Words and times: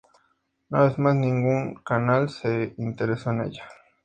Una 0.71 0.85
vez 0.85 0.97
más 0.97 1.13
ningún 1.15 1.75
canal 1.75 2.29
se 2.31 2.73
interesó 2.79 3.29
en 3.29 3.41
ella. 3.41 3.65